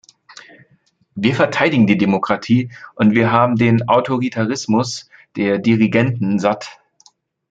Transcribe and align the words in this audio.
Wir 1.13 1.35
verteidigen 1.35 1.85
die 1.85 1.95
Demokratie, 1.99 2.71
und 2.95 3.11
wir 3.13 3.31
haben 3.31 3.55
den 3.55 3.87
Autoritarismus 3.87 5.07
der 5.35 5.59
Dirigenten 5.59 6.39
satt. 6.39 6.79